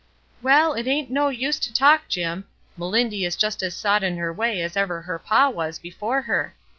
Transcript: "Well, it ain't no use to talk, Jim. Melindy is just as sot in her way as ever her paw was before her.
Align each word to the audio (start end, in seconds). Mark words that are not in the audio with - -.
"Well, 0.41 0.73
it 0.73 0.87
ain't 0.87 1.11
no 1.11 1.29
use 1.29 1.59
to 1.59 1.71
talk, 1.71 2.07
Jim. 2.07 2.45
Melindy 2.75 3.23
is 3.23 3.35
just 3.35 3.61
as 3.61 3.75
sot 3.75 4.01
in 4.03 4.17
her 4.17 4.33
way 4.33 4.59
as 4.63 4.75
ever 4.75 5.03
her 5.03 5.19
paw 5.19 5.51
was 5.51 5.77
before 5.77 6.23
her. 6.23 6.55